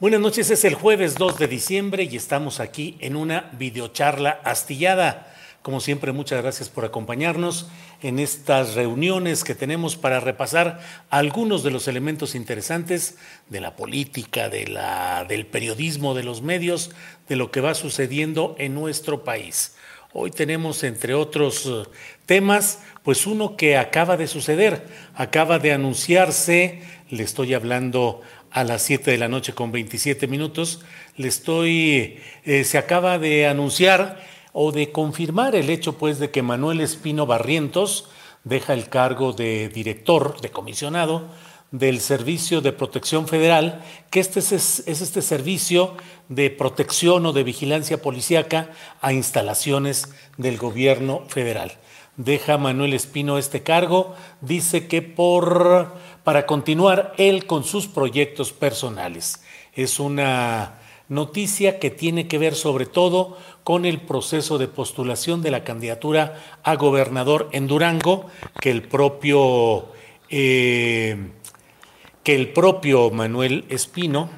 [0.00, 5.34] Buenas noches, es el jueves 2 de diciembre y estamos aquí en una videocharla astillada.
[5.60, 7.66] Como siempre, muchas gracias por acompañarnos
[8.00, 10.78] en estas reuniones que tenemos para repasar
[11.10, 13.16] algunos de los elementos interesantes
[13.48, 16.92] de la política, de la, del periodismo, de los medios,
[17.28, 19.74] de lo que va sucediendo en nuestro país.
[20.14, 21.82] Hoy tenemos, entre otros eh,
[22.24, 28.80] temas, pues uno que acaba de suceder, acaba de anunciarse, le estoy hablando a las
[28.80, 30.80] 7 de la noche con 27 minutos,
[31.18, 36.40] le estoy, eh, se acaba de anunciar o de confirmar el hecho pues de que
[36.40, 38.08] Manuel Espino Barrientos
[38.44, 41.28] deja el cargo de director, de comisionado
[41.70, 45.96] del Servicio de Protección Federal, que este es, es este servicio
[46.28, 51.72] de protección o de vigilancia policíaca a instalaciones del gobierno federal.
[52.16, 55.94] Deja Manuel Espino este cargo, dice que por
[56.24, 59.42] para continuar él con sus proyectos personales.
[59.72, 60.78] Es una
[61.08, 66.58] noticia que tiene que ver sobre todo con el proceso de postulación de la candidatura
[66.64, 68.26] a gobernador en Durango
[68.60, 69.86] que el propio
[70.28, 71.30] eh,
[72.28, 74.28] que el propio Manuel Espino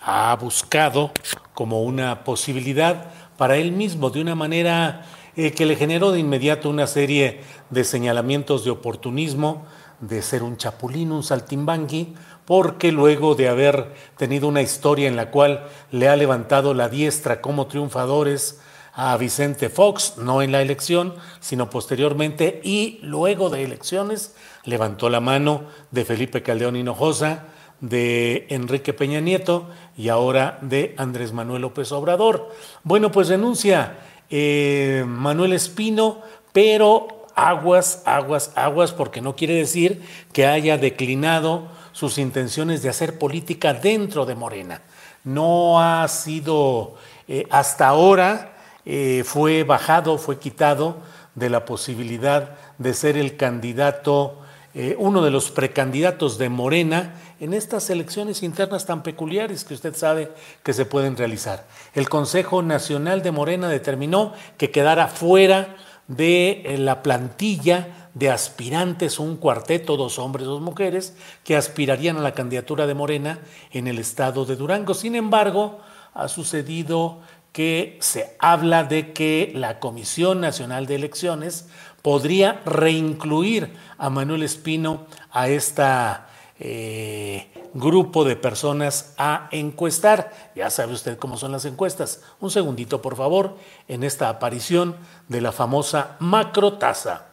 [0.00, 1.10] ha buscado
[1.52, 6.70] como una posibilidad para él mismo de una manera eh, que le generó de inmediato
[6.70, 7.40] una serie
[7.70, 9.66] de señalamientos de oportunismo,
[9.98, 15.32] de ser un chapulín, un saltimbangui, porque luego de haber tenido una historia en la
[15.32, 18.60] cual le ha levantado la diestra como triunfadores
[18.94, 24.34] a Vicente Fox, no en la elección, sino posteriormente, y luego de elecciones
[24.64, 27.46] levantó la mano de Felipe Caldeón Hinojosa,
[27.80, 32.50] de Enrique Peña Nieto y ahora de Andrés Manuel López Obrador.
[32.82, 33.98] Bueno, pues renuncia
[34.30, 36.22] eh, Manuel Espino,
[36.52, 43.18] pero aguas, aguas, aguas, porque no quiere decir que haya declinado sus intenciones de hacer
[43.18, 44.82] política dentro de Morena.
[45.24, 46.94] No ha sido,
[47.28, 48.53] eh, hasta ahora
[48.86, 50.96] eh, fue bajado, fue quitado
[51.34, 54.38] de la posibilidad de ser el candidato,
[54.74, 59.94] eh, uno de los precandidatos de Morena en estas elecciones internas tan peculiares que usted
[59.94, 61.66] sabe que se pueden realizar.
[61.94, 65.76] El Consejo Nacional de Morena determinó que quedara fuera
[66.08, 72.22] de eh, la plantilla de aspirantes, un cuarteto, dos hombres, dos mujeres, que aspirarían a
[72.22, 73.40] la candidatura de Morena
[73.72, 74.94] en el estado de Durango.
[74.94, 75.80] Sin embargo,
[76.14, 77.20] ha sucedido
[77.54, 81.68] que se habla de que la Comisión Nacional de Elecciones
[82.02, 86.26] podría reincluir a Manuel Espino a esta
[86.58, 90.32] eh, grupo de personas a encuestar.
[90.56, 92.22] Ya sabe usted cómo son las encuestas.
[92.40, 93.56] Un segundito, por favor,
[93.86, 94.96] en esta aparición
[95.28, 97.28] de la famosa macrotasa.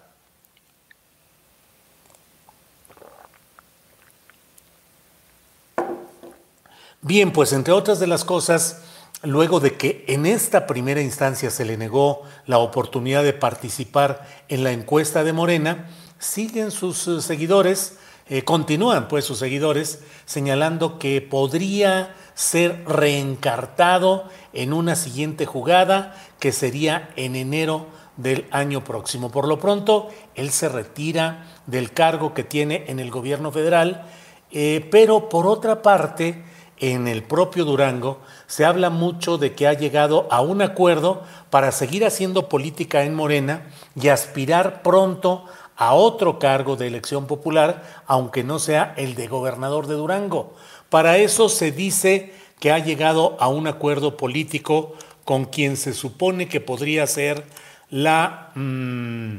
[7.01, 8.83] Bien, pues entre otras de las cosas,
[9.23, 14.63] luego de que en esta primera instancia se le negó la oportunidad de participar en
[14.63, 15.89] la encuesta de Morena,
[16.19, 17.97] siguen sus eh, seguidores
[18.31, 26.53] eh, continúan pues sus seguidores señalando que podría ser reencartado en una siguiente jugada que
[26.53, 29.31] sería en enero del año próximo.
[29.31, 34.05] Por lo pronto, él se retira del cargo que tiene en el gobierno federal,
[34.51, 36.45] eh, pero por otra parte,
[36.81, 41.71] en el propio Durango se habla mucho de que ha llegado a un acuerdo para
[41.71, 45.45] seguir haciendo política en Morena y aspirar pronto
[45.77, 50.55] a otro cargo de elección popular, aunque no sea el de gobernador de Durango.
[50.89, 56.47] Para eso se dice que ha llegado a un acuerdo político con quien se supone
[56.47, 57.45] que podría ser
[57.91, 59.37] la, mm,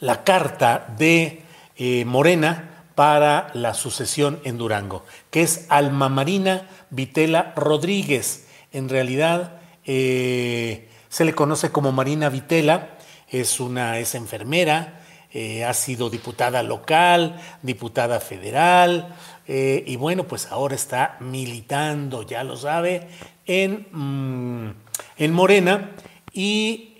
[0.00, 1.42] la carta de
[1.76, 2.71] eh, Morena
[3.02, 8.46] para la sucesión en Durango, que es Alma Marina Vitela Rodríguez.
[8.70, 9.54] En realidad
[9.84, 12.90] eh, se le conoce como Marina Vitela,
[13.28, 15.00] es una es enfermera,
[15.32, 19.16] eh, ha sido diputada local, diputada federal,
[19.48, 23.08] eh, y bueno, pues ahora está militando, ya lo sabe,
[23.46, 24.74] en, mm,
[25.16, 25.90] en Morena
[26.32, 26.94] y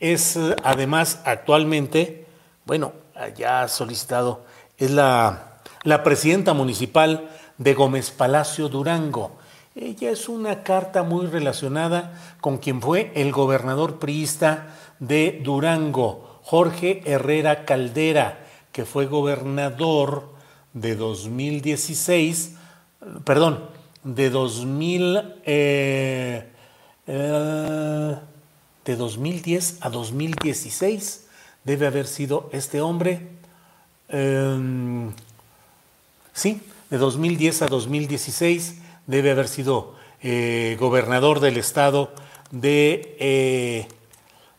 [0.00, 2.26] es además actualmente,
[2.66, 3.03] bueno,
[3.36, 4.44] ya solicitado,
[4.78, 9.36] es la, la presidenta municipal de Gómez Palacio Durango.
[9.74, 14.68] Ella es una carta muy relacionada con quien fue el gobernador priista
[15.00, 20.32] de Durango, Jorge Herrera Caldera, que fue gobernador
[20.72, 22.56] de 2016,
[23.24, 23.68] perdón,
[24.04, 26.52] de 2000, eh,
[27.06, 28.16] eh,
[28.84, 31.23] de 2010 a 2016
[31.64, 33.28] debe haber sido este hombre.
[34.08, 35.10] Em,
[36.32, 42.12] sí, de 2010 a 2016 debe haber sido eh, gobernador del estado
[42.50, 43.86] de,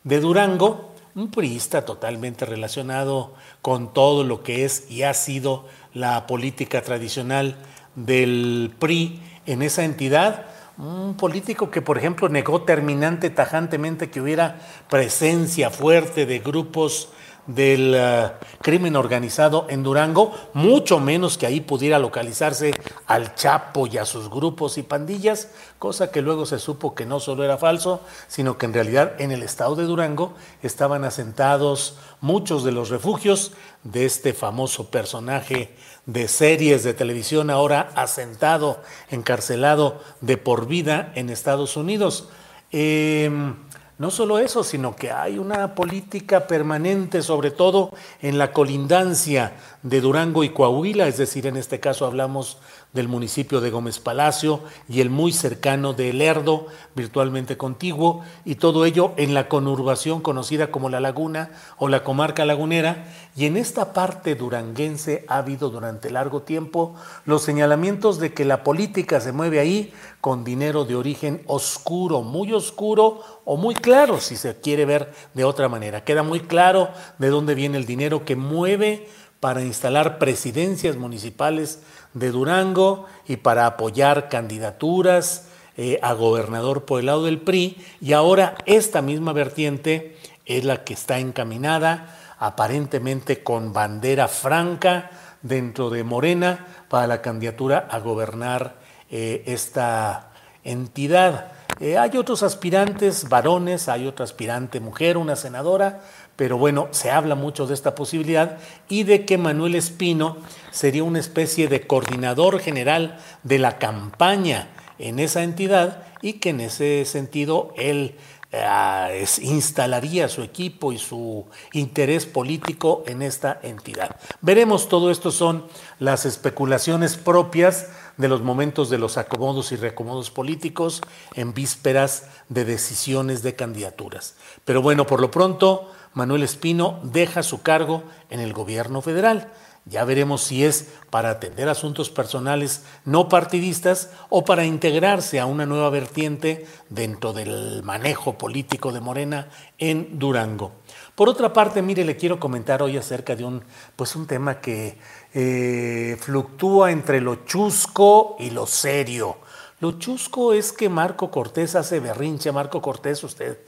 [0.03, 6.27] de Durango, un priista totalmente relacionado con todo lo que es y ha sido la
[6.27, 7.55] política tradicional
[7.95, 10.45] del PRI en esa entidad.
[10.77, 17.09] Un político que, por ejemplo, negó terminante, tajantemente que hubiera presencia fuerte de grupos
[17.47, 18.31] del eh,
[18.61, 22.73] crimen organizado en Durango, mucho menos que ahí pudiera localizarse
[23.07, 27.19] al Chapo y a sus grupos y pandillas, cosa que luego se supo que no
[27.19, 30.33] solo era falso, sino que en realidad en el estado de Durango
[30.63, 33.51] estaban asentados muchos de los refugios
[33.83, 35.75] de este famoso personaje
[36.05, 42.29] de series de televisión ahora asentado, encarcelado de por vida en Estados Unidos.
[42.71, 43.55] Em,
[43.97, 49.53] no solo eso, sino que hay una política permanente, sobre todo en la colindancia
[49.83, 52.57] de Durango y Coahuila, es decir, en este caso hablamos
[52.95, 58.85] del municipio de Gómez Palacio y el muy cercano de Lerdo, virtualmente contiguo, y todo
[58.85, 63.05] ello en la conurbación conocida como La Laguna o la comarca lagunera.
[63.35, 66.95] Y en esta parte duranguense ha habido durante largo tiempo
[67.25, 72.53] los señalamientos de que la política se mueve ahí con dinero de origen oscuro, muy
[72.53, 76.05] oscuro o muy claro, si se quiere ver de otra manera.
[76.05, 79.09] Queda muy claro de dónde viene el dinero que mueve
[79.39, 81.79] para instalar presidencias municipales
[82.13, 85.47] de Durango y para apoyar candidaturas
[85.77, 87.77] eh, a gobernador por el lado del PRI.
[88.01, 95.11] Y ahora esta misma vertiente es la que está encaminada aparentemente con bandera franca
[95.41, 98.75] dentro de Morena para la candidatura a gobernar
[99.09, 100.31] eh, esta
[100.63, 101.51] entidad.
[101.79, 106.01] Eh, hay otros aspirantes varones, hay otra aspirante mujer, una senadora,
[106.35, 108.57] pero bueno, se habla mucho de esta posibilidad
[108.89, 110.37] y de que Manuel Espino
[110.71, 116.61] sería una especie de coordinador general de la campaña en esa entidad y que en
[116.61, 118.15] ese sentido él
[118.57, 124.15] eh, instalaría su equipo y su interés político en esta entidad.
[124.41, 125.65] Veremos, todo esto son
[125.99, 131.01] las especulaciones propias de los momentos de los acomodos y reacomodos políticos
[131.33, 134.35] en vísperas de decisiones de candidaturas.
[134.63, 139.51] Pero bueno, por lo pronto, Manuel Espino deja su cargo en el gobierno federal.
[139.87, 145.67] Ya veremos si es para atender asuntos personales no partidistas o para integrarse a una
[145.67, 150.71] nueva vertiente dentro del manejo político de Morena en Durango.
[151.13, 153.63] Por otra parte, mire, le quiero comentar hoy acerca de un,
[153.95, 154.97] pues un tema que
[155.33, 159.37] eh, fluctúa entre lo chusco y lo serio.
[159.81, 162.51] Lo chusco es que Marco Cortés hace berrinche.
[162.51, 163.59] Marco Cortés, usted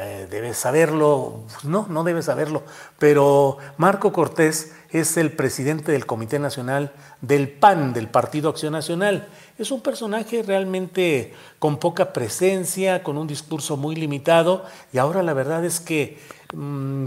[0.00, 2.62] debe saberlo, no, no debe saberlo,
[2.98, 9.28] pero Marco Cortés es el presidente del Comité Nacional del PAN, del Partido Acción Nacional.
[9.58, 14.64] Es un personaje realmente con poca presencia, con un discurso muy limitado.
[14.92, 16.18] Y ahora la verdad es que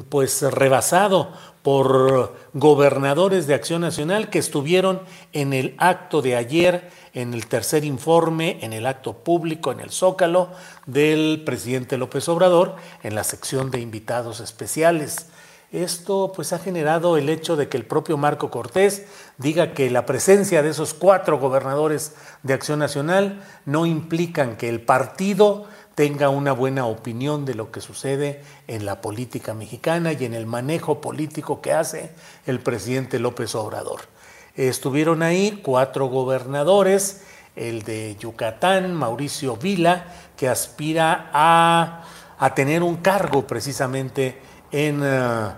[0.10, 5.02] pues rebasado por gobernadores de Acción Nacional que estuvieron
[5.34, 9.90] en el acto de ayer, en el tercer informe, en el acto público, en el
[9.90, 10.50] Zócalo
[10.86, 15.28] del presidente López Obrador, en la sección de invitados especiales.
[15.72, 20.06] Esto pues ha generado el hecho de que el propio Marco Cortés diga que la
[20.06, 26.52] presencia de esos cuatro gobernadores de Acción Nacional no implican que el partido tenga una
[26.52, 31.62] buena opinión de lo que sucede en la política mexicana y en el manejo político
[31.62, 32.12] que hace
[32.46, 34.02] el presidente López Obrador.
[34.56, 37.24] Estuvieron ahí cuatro gobernadores,
[37.56, 42.04] el de Yucatán, Mauricio Vila, que aspira a,
[42.54, 45.50] tener un cargo precisamente en, eh,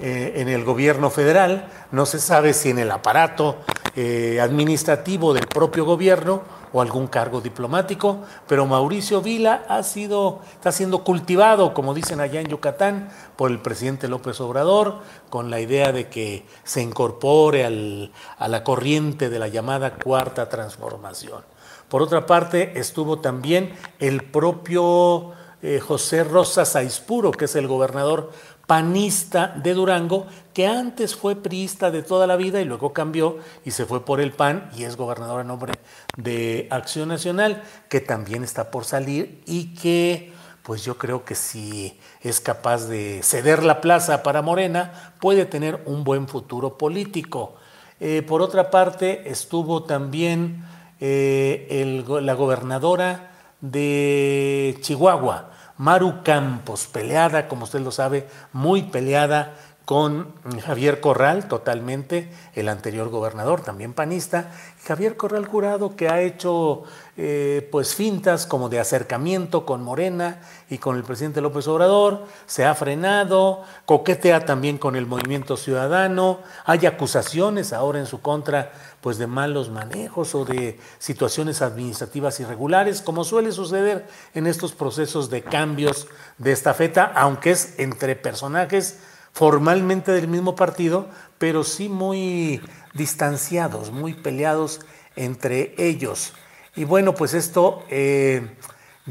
[0.00, 1.68] eh, en, el gobierno federal.
[1.92, 3.58] No se sabe si en el aparato
[3.94, 6.42] eh, administrativo del propio gobierno
[6.74, 12.40] o algún cargo diplomático, pero Mauricio Vila ha sido, está siendo cultivado, como dicen allá
[12.40, 14.98] en Yucatán, por el presidente López Obrador,
[15.30, 21.44] con la idea de que se incorpore a la corriente de la llamada cuarta transformación.
[21.88, 25.30] Por otra parte, estuvo también el propio
[25.62, 28.32] eh, José Rosa Saispuro, que es el gobernador
[28.66, 33.72] panista de Durango, que antes fue priista de toda la vida y luego cambió y
[33.72, 35.74] se fue por el PAN y es gobernador a nombre
[36.16, 41.98] de Acción Nacional, que también está por salir y que pues yo creo que si
[42.22, 47.56] es capaz de ceder la plaza para Morena, puede tener un buen futuro político.
[48.00, 50.64] Eh, por otra parte, estuvo también
[51.00, 53.30] eh, la gobernadora
[53.60, 59.54] de Chihuahua, Maru Campos, peleada, como usted lo sabe, muy peleada
[59.84, 60.32] con
[60.64, 64.50] Javier Corral, totalmente, el anterior gobernador, también panista,
[64.86, 66.84] Javier Corral Jurado, que ha hecho
[67.18, 72.64] eh, pues fintas como de acercamiento con Morena y con el presidente López Obrador, se
[72.64, 78.72] ha frenado, coquetea también con el movimiento ciudadano, hay acusaciones ahora en su contra
[79.02, 85.28] pues de malos manejos o de situaciones administrativas irregulares, como suele suceder en estos procesos
[85.28, 88.98] de cambios de estafeta, aunque es entre personajes
[89.34, 92.62] formalmente del mismo partido, pero sí muy
[92.94, 94.80] distanciados, muy peleados
[95.16, 96.32] entre ellos.
[96.76, 98.56] Y bueno, pues esto eh,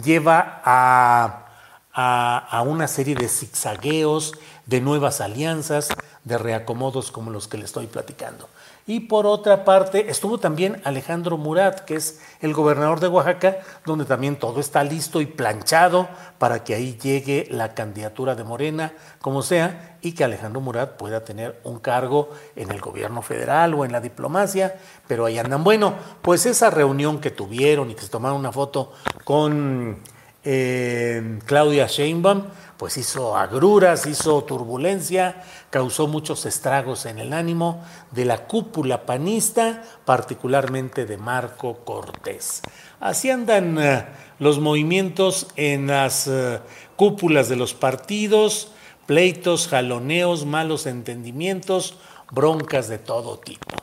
[0.02, 1.46] lleva a,
[1.94, 4.34] a, una serie de zigzagueos,
[4.66, 5.90] de nuevas alianzas,
[6.24, 8.50] de reacomodos como los que le estoy platicando.
[8.86, 14.04] Y por otra parte, estuvo también Alejandro Murat, que es el gobernador de Oaxaca, donde
[14.04, 19.42] también todo está listo y planchado para que ahí llegue la candidatura de Morena, como
[19.42, 23.94] sea, y que Alejandro Murat pueda tener un cargo en el gobierno federal o en
[23.94, 24.76] la diplomacia,
[25.08, 25.64] pero ahí andan.
[25.64, 28.92] Bueno, pues esa reunión que tuvieron y que se tomaron una foto
[29.24, 30.02] con
[30.44, 32.44] eh, Claudia Sheinbaum,
[32.84, 39.84] pues hizo agruras, hizo turbulencia, causó muchos estragos en el ánimo de la cúpula panista,
[40.04, 42.62] particularmente de Marco Cortés.
[43.00, 44.06] Así andan eh,
[44.38, 46.60] los movimientos en las eh,
[46.98, 48.74] cúpulas de los partidos,
[49.06, 51.96] pleitos, jaloneos, malos entendimientos,
[52.34, 53.78] broncas de todo tipo.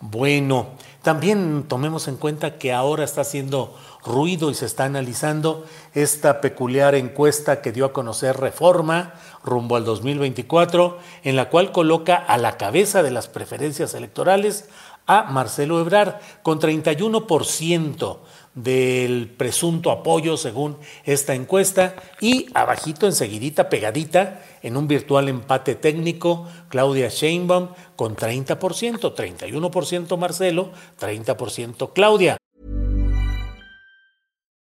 [0.00, 0.68] Bueno,
[1.02, 3.76] también tomemos en cuenta que ahora está haciendo
[4.08, 9.84] ruido y se está analizando esta peculiar encuesta que dio a conocer Reforma rumbo al
[9.84, 14.68] 2024, en la cual coloca a la cabeza de las preferencias electorales
[15.06, 18.18] a Marcelo Ebrard con 31%
[18.54, 26.46] del presunto apoyo según esta encuesta y abajito enseguidita pegadita en un virtual empate técnico
[26.68, 32.37] Claudia Sheinbaum con 30%, 31% Marcelo, 30% Claudia.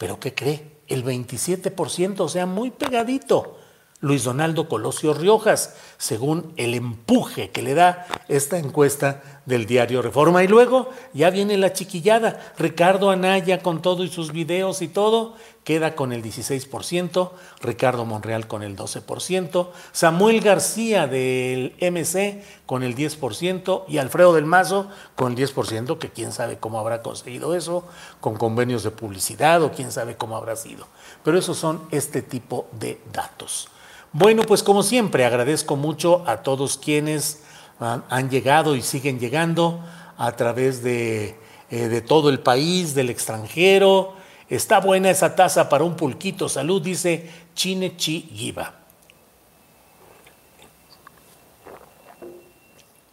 [0.00, 0.78] ¿Pero qué cree?
[0.88, 3.58] El 27%, o sea, muy pegadito.
[4.00, 10.42] Luis Donaldo Colosio Riojas, según el empuje que le da esta encuesta del diario Reforma.
[10.42, 12.54] Y luego ya viene la chiquillada.
[12.56, 17.30] Ricardo Anaya con todo y sus videos y todo, queda con el 16%,
[17.60, 24.46] Ricardo Monreal con el 12%, Samuel García del MC con el 10% y Alfredo del
[24.46, 27.84] Mazo con el 10%, que quién sabe cómo habrá conseguido eso,
[28.20, 30.86] con convenios de publicidad o quién sabe cómo habrá sido.
[31.22, 33.68] Pero esos son este tipo de datos.
[34.12, 37.42] Bueno, pues como siempre agradezco mucho a todos quienes
[37.80, 39.82] han llegado y siguen llegando
[40.16, 41.36] a través de,
[41.70, 44.14] eh, de todo el país, del extranjero.
[44.48, 46.48] Está buena esa taza para un pulquito.
[46.48, 48.74] Salud, dice Chine Chi Giva.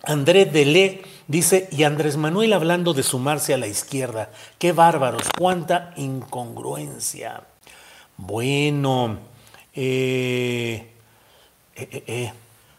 [0.03, 4.31] André Delé dice, y Andrés Manuel hablando de sumarse a la izquierda.
[4.57, 7.43] Qué bárbaros, cuánta incongruencia.
[8.15, 9.19] Bueno,
[9.73, 10.91] eh,
[11.75, 12.33] eh, eh, eh,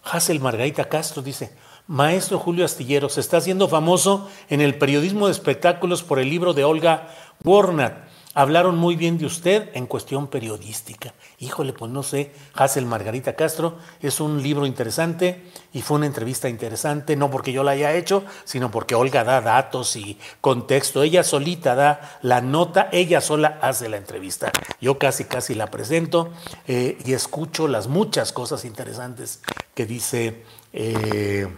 [0.05, 1.53] Hazel Margarita Castro dice,
[1.89, 6.53] Maestro Julio Astillero, se está haciendo famoso en el periodismo de espectáculos por el libro
[6.53, 7.09] de Olga
[7.43, 8.07] Warnat.
[8.35, 11.15] Hablaron muy bien de usted en cuestión periodística.
[11.39, 16.51] Híjole, pues no sé, Hazel Margarita Castro, es un libro interesante y fue una entrevista
[16.51, 21.03] interesante, no porque yo la haya hecho, sino porque Olga da datos y contexto.
[21.03, 24.53] Ella solita da la nota, ella sola hace la entrevista.
[24.79, 26.29] Yo casi, casi la presento
[26.67, 29.41] eh, y escucho las muchas cosas interesantes
[29.75, 31.49] que dice eh,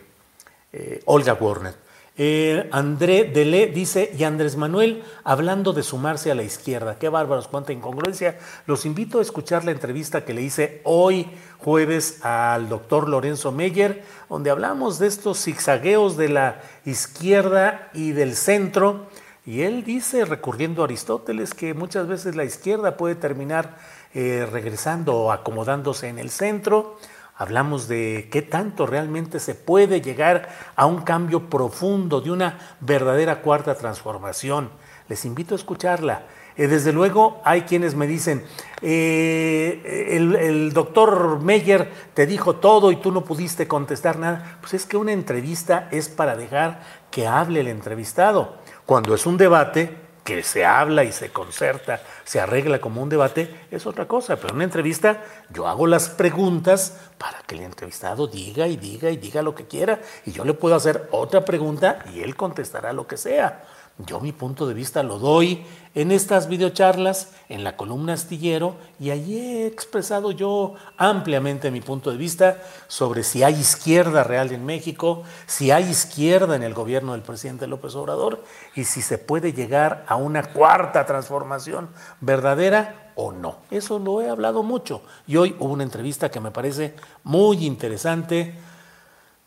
[0.73, 1.75] eh, Olga Warner.
[2.23, 6.99] Eh, André Delé dice, y Andrés Manuel hablando de sumarse a la izquierda.
[6.99, 8.39] Qué bárbaros, cuánta incongruencia.
[8.67, 14.05] Los invito a escuchar la entrevista que le hice hoy jueves al doctor Lorenzo Meyer,
[14.29, 19.07] donde hablamos de estos zigzagueos de la izquierda y del centro.
[19.47, 23.79] Y él dice, recurriendo a Aristóteles, que muchas veces la izquierda puede terminar
[24.13, 26.99] eh, regresando o acomodándose en el centro.
[27.41, 33.41] Hablamos de qué tanto realmente se puede llegar a un cambio profundo, de una verdadera
[33.41, 34.69] cuarta transformación.
[35.09, 36.25] Les invito a escucharla.
[36.55, 38.45] Eh, desde luego hay quienes me dicen,
[38.83, 44.59] eh, el, el, doctor Meyer te dijo todo y tú no pudiste contestar nada.
[44.61, 48.57] Pues es que una entrevista es para dejar que hable el entrevistado.
[48.85, 53.67] Cuando es un debate, que se habla y se concerta, se arregla como un debate,
[53.71, 54.37] es otra cosa.
[54.37, 59.11] Pero en una entrevista yo hago las preguntas para que el entrevistado diga y diga
[59.11, 60.01] y diga lo que quiera.
[60.27, 63.65] Y yo le puedo hacer otra pregunta y él contestará lo que sea.
[64.07, 69.11] Yo mi punto de vista lo doy en estas videocharlas, en la columna astillero, y
[69.11, 74.65] allí he expresado yo ampliamente mi punto de vista sobre si hay izquierda real en
[74.65, 78.45] México, si hay izquierda en el gobierno del presidente López Obrador,
[78.77, 81.89] y si se puede llegar a una cuarta transformación
[82.21, 83.57] verdadera o no.
[83.71, 85.03] Eso lo he hablado mucho.
[85.27, 88.55] Y hoy hubo una entrevista que me parece muy interesante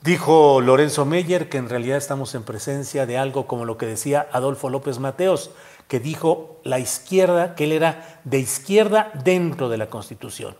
[0.03, 4.27] Dijo Lorenzo Meyer que en realidad estamos en presencia de algo como lo que decía
[4.33, 5.51] Adolfo López Mateos,
[5.87, 10.57] que dijo la izquierda, que él era de izquierda dentro de la Constitución.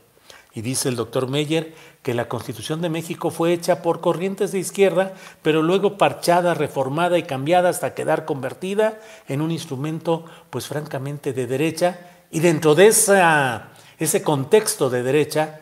[0.53, 4.60] Y dice el doctor Meyer que la Constitución de México fue hecha por corrientes de
[4.60, 11.34] izquierda, pero luego parchada, reformada y cambiada hasta quedar convertida en un instrumento, pues francamente,
[11.34, 11.99] de derecha.
[12.32, 15.60] Y dentro de esa, ese contexto de derecha,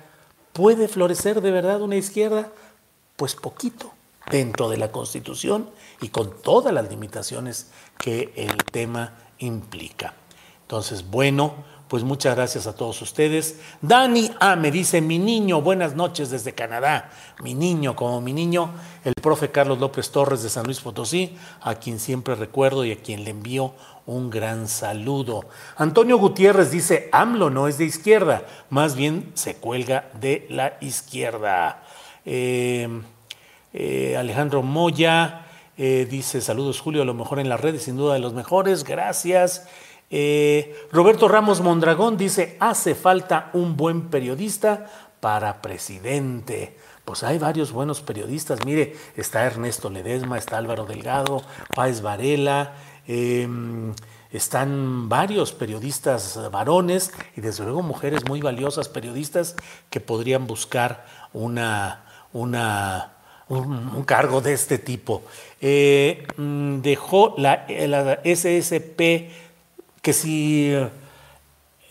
[0.53, 2.51] ¿puede florecer de verdad una izquierda?
[3.21, 3.93] Pues poquito
[4.31, 5.69] dentro de la Constitución
[6.01, 10.15] y con todas las limitaciones que el tema implica.
[10.63, 11.53] Entonces, bueno,
[11.87, 13.59] pues muchas gracias a todos ustedes.
[13.79, 17.11] Dani A me dice, mi niño, buenas noches desde Canadá.
[17.43, 18.71] Mi niño, como mi niño,
[19.03, 23.03] el profe Carlos López Torres de San Luis Potosí, a quien siempre recuerdo y a
[23.03, 23.75] quien le envío
[24.07, 25.45] un gran saludo.
[25.77, 31.83] Antonio Gutiérrez dice, AMLO no es de izquierda, más bien se cuelga de la izquierda.
[32.25, 32.87] Eh,
[33.73, 35.45] eh, Alejandro Moya
[35.77, 38.83] eh, dice saludos Julio, a lo mejor en las redes, sin duda de los mejores,
[38.83, 39.67] gracias.
[40.91, 44.87] Roberto Ramos Mondragón dice, hace falta un buen periodista
[45.21, 46.77] para presidente.
[47.05, 51.41] Pues hay varios buenos periodistas, mire, está Ernesto Ledesma, está Álvaro Delgado,
[51.73, 52.73] Páez Varela,
[53.07, 53.93] em,
[54.31, 59.55] están varios periodistas varones y desde luego mujeres muy valiosas periodistas
[59.89, 63.11] que podrían buscar una una,
[63.49, 65.23] un, cargo de este tipo.
[65.59, 67.65] Eh, mm, dejó la,
[68.23, 69.29] SSP
[70.01, 70.73] que si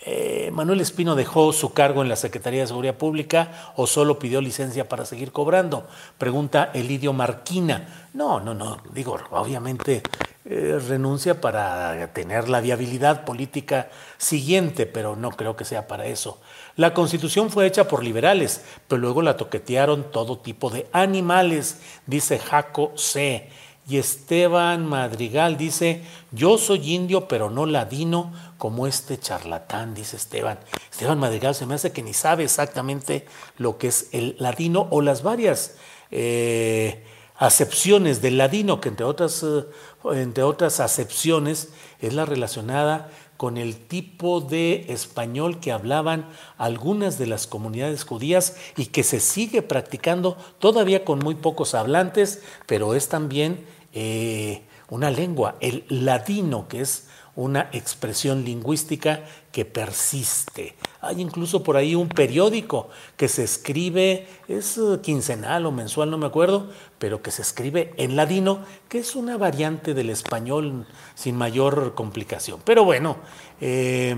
[0.02, 4.40] eh, Manuel Espino dejó su cargo en la Secretaría de Seguridad Pública o solo pidió
[4.40, 5.86] licencia para seguir cobrando.
[6.16, 8.08] Pregunta Elidio Marquina.
[8.14, 8.78] No, no, no.
[8.92, 10.02] Digo, obviamente
[10.46, 16.40] eh, renuncia para tener la viabilidad política siguiente, pero no creo que sea para eso.
[16.76, 22.38] La constitución fue hecha por liberales, pero luego la toquetearon todo tipo de animales, dice
[22.38, 23.50] Jaco C.
[23.86, 30.58] Y Esteban Madrigal dice, yo soy indio, pero no ladino como este charlatán, dice Esteban.
[30.90, 33.26] Esteban Madrigal se me hace que ni sabe exactamente
[33.58, 35.74] lo que es el ladino o las varias
[36.10, 37.04] eh,
[37.40, 39.64] acepciones del ladino, que entre otras, eh,
[40.12, 47.26] entre otras acepciones es la relacionada con el tipo de español que hablaban algunas de
[47.26, 53.08] las comunidades judías y que se sigue practicando todavía con muy pocos hablantes, pero es
[53.08, 57.08] también eh, una lengua, el ladino, que es
[57.40, 60.74] una expresión lingüística que persiste.
[61.00, 66.18] Hay incluso por ahí un periódico que se escribe, es eh, quincenal o mensual, no
[66.18, 71.34] me acuerdo, pero que se escribe en ladino, que es una variante del español sin
[71.34, 72.60] mayor complicación.
[72.62, 73.16] Pero bueno,
[73.62, 74.16] eh,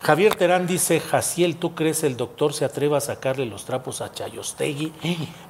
[0.00, 4.12] Javier Terán dice, Jaciel, ¿tú crees el doctor se atreva a sacarle los trapos a
[4.12, 4.92] Chayostegui?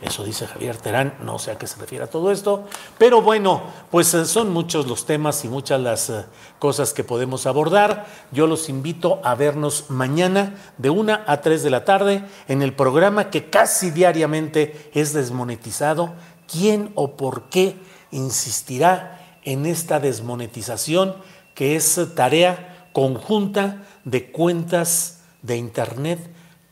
[0.01, 2.65] Eso dice Javier Terán, no sé a qué se refiere a todo esto,
[2.97, 6.25] pero bueno, pues eh, son muchos los temas y muchas las eh,
[6.59, 8.07] cosas que podemos abordar.
[8.33, 12.73] Yo los invito a vernos mañana de una a tres de la tarde en el
[12.73, 16.15] programa que casi diariamente es desmonetizado.
[16.51, 17.77] ¿Quién o por qué
[18.11, 21.17] insistirá en esta desmonetización
[21.55, 23.83] que es tarea conjunta?
[24.11, 26.19] De cuentas de Internet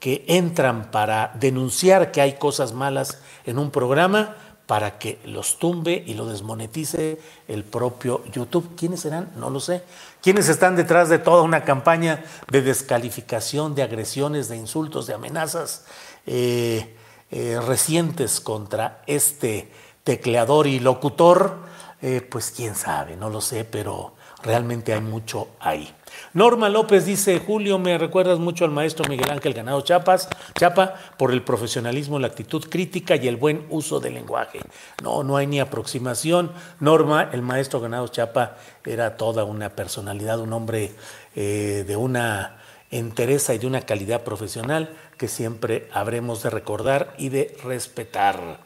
[0.01, 6.03] que entran para denunciar que hay cosas malas en un programa para que los tumbe
[6.07, 8.75] y lo desmonetice el propio YouTube.
[8.77, 9.31] ¿Quiénes serán?
[9.37, 9.85] No lo sé.
[10.21, 15.85] ¿Quiénes están detrás de toda una campaña de descalificación, de agresiones, de insultos, de amenazas
[16.27, 16.97] eh,
[17.31, 19.71] eh, recientes contra este
[20.03, 21.59] tecleador y locutor?
[22.03, 24.16] Eh, pues quién sabe, no lo sé, pero
[24.47, 25.93] realmente hay mucho ahí.
[26.33, 30.29] Norma López dice, Julio, me recuerdas mucho al maestro Miguel Ángel Ganado Chapas,
[30.59, 34.61] Chapa por el profesionalismo, la actitud crítica y el buen uso del lenguaje.
[35.03, 36.53] No, no hay ni aproximación.
[36.81, 40.95] Norma, el maestro Ganado Chapa era toda una personalidad, un hombre
[41.35, 42.59] eh, de una
[42.91, 48.61] entereza y de una calidad profesional que siempre habremos de recordar y de respetar.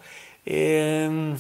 [0.44, 1.34] Eh,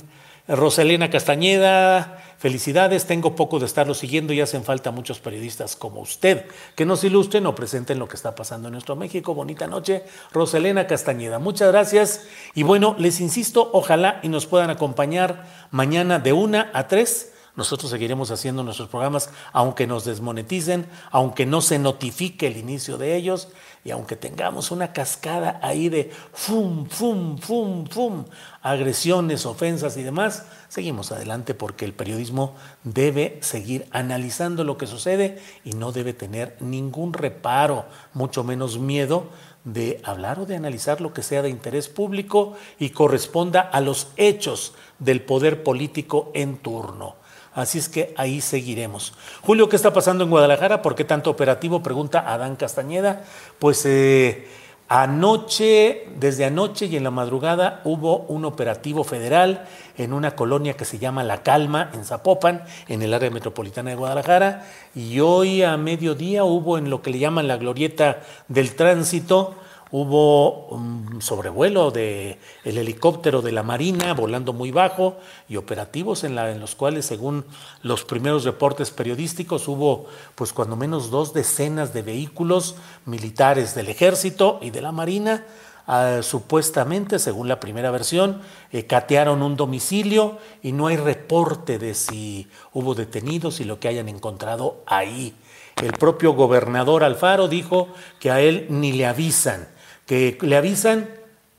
[0.48, 6.46] Rosalena Castañeda, Felicidades, tengo poco de estarlo siguiendo y hacen falta muchos periodistas como usted
[6.74, 9.34] que nos ilustren o presenten lo que está pasando en nuestro México.
[9.34, 11.38] Bonita noche, Roselena Castañeda.
[11.38, 12.24] Muchas gracias
[12.54, 17.90] y bueno, les insisto, ojalá y nos puedan acompañar mañana de una a tres nosotros
[17.90, 23.48] seguiremos haciendo nuestros programas aunque nos desmoneticen, aunque no se notifique el inicio de ellos
[23.82, 28.24] y aunque tengamos una cascada ahí de fum, fum, fum, fum,
[28.60, 35.38] agresiones, ofensas y demás, seguimos adelante porque el periodismo debe seguir analizando lo que sucede
[35.64, 39.28] y no debe tener ningún reparo, mucho menos miedo
[39.64, 44.08] de hablar o de analizar lo que sea de interés público y corresponda a los
[44.16, 47.19] hechos del poder político en turno.
[47.60, 49.12] Así es que ahí seguiremos.
[49.42, 50.82] Julio, ¿qué está pasando en Guadalajara?
[50.82, 51.82] ¿Por qué tanto operativo?
[51.82, 53.24] Pregunta Adán Castañeda.
[53.58, 54.48] Pues eh,
[54.88, 60.84] anoche, desde anoche y en la madrugada hubo un operativo federal en una colonia que
[60.84, 64.66] se llama La Calma, en Zapopan, en el área metropolitana de Guadalajara.
[64.94, 69.54] Y hoy a mediodía hubo en lo que le llaman la glorieta del tránsito
[69.92, 75.16] Hubo un sobrevuelo del el helicóptero de la Marina volando muy bajo
[75.48, 77.44] y operativos en, la, en, los cuales, según
[77.82, 84.60] los primeros reportes periodísticos, hubo pues cuando menos dos decenas de vehículos militares del ejército
[84.62, 85.44] y de la Marina.
[85.88, 91.94] Ah, supuestamente, según la primera versión, eh, catearon un domicilio y no hay reporte de
[91.94, 95.34] si hubo detenidos y lo que hayan encontrado ahí.
[95.82, 97.88] El propio gobernador Alfaro dijo
[98.20, 99.66] que a él ni le avisan
[100.10, 101.08] que le avisan,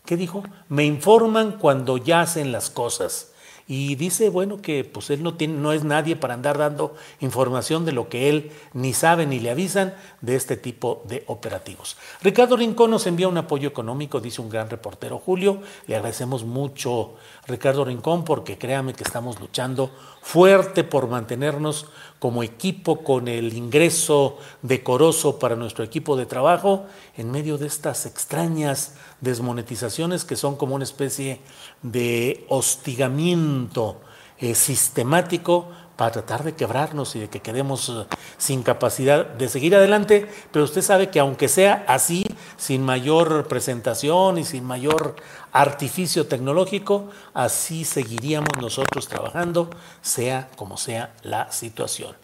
[0.03, 0.43] ¿qué dijo?
[0.67, 3.30] Me informan cuando ya hacen las cosas.
[3.67, 7.85] Y dice, bueno, que pues él no, tiene, no es nadie para andar dando información
[7.85, 11.97] de lo que él ni sabe ni le avisan de este tipo de operativos.
[12.21, 15.61] Ricardo Rincón nos envía un apoyo económico, dice un gran reportero Julio.
[15.87, 17.15] Le agradecemos mucho,
[17.47, 21.87] Ricardo Rincón, porque créame que estamos luchando fuerte por mantenernos
[22.19, 26.85] como equipo con el ingreso decoroso para nuestro equipo de trabajo
[27.17, 31.39] en medio de estas extrañas desmonetizaciones que son como una especie
[31.81, 34.01] de hostigamiento
[34.39, 38.07] eh, sistemático para tratar de quebrarnos y de que quedemos eh,
[38.39, 42.25] sin capacidad de seguir adelante, pero usted sabe que aunque sea así,
[42.57, 45.15] sin mayor presentación y sin mayor
[45.51, 49.69] artificio tecnológico, así seguiríamos nosotros trabajando,
[50.01, 52.15] sea como sea la situación.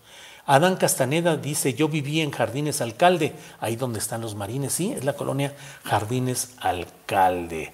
[0.48, 5.04] Adán Castaneda dice, yo viví en Jardines Alcalde, ahí donde están los marines, sí, es
[5.04, 7.74] la colonia Jardines Alcalde.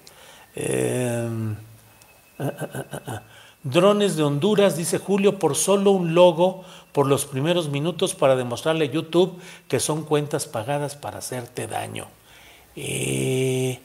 [0.56, 1.54] Em,
[2.40, 3.22] ah, ah, ah,
[3.62, 8.86] Drones de Honduras, dice Julio, por solo un logo por los primeros minutos para demostrarle
[8.86, 12.08] a YouTube que son cuentas pagadas para hacerte daño.
[12.74, 13.80] Eh,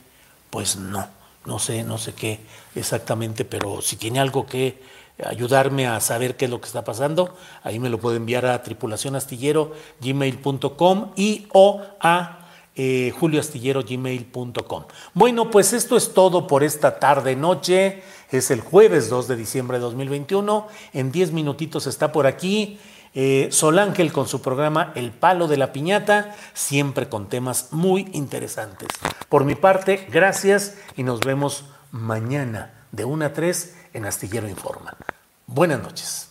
[0.50, 1.06] pues no,
[1.46, 2.40] no sé, no sé qué
[2.74, 4.82] exactamente, pero si tiene algo que
[5.24, 8.62] ayudarme a saber qué es lo que está pasando, ahí me lo puede enviar a
[8.62, 12.40] tripulacionastillero.gmail.com y o a
[12.76, 14.84] eh, julioastillero.gmail.com.
[15.12, 18.02] Bueno, pues esto es todo por esta tarde noche.
[18.30, 20.68] Es el jueves 2 de diciembre de 2021.
[20.92, 22.78] En 10 minutitos está por aquí
[23.12, 28.08] eh, Sol Ángel con su programa El Palo de la Piñata, siempre con temas muy
[28.12, 28.88] interesantes.
[29.28, 34.96] Por mi parte, gracias y nos vemos mañana de 1 a 3 en Astillero Informa.
[35.46, 36.30] Buenas noches.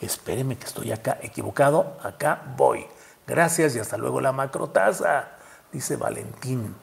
[0.00, 1.96] Espéreme que estoy acá equivocado.
[2.02, 2.86] Acá voy.
[3.26, 5.28] Gracias y hasta luego la macrotaza,
[5.72, 6.74] dice Valentín.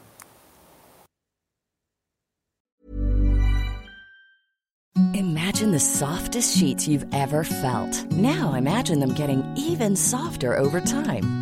[5.14, 8.10] Imagine the softest sheets you've ever felt.
[8.10, 11.41] Now imagine them getting even softer over time.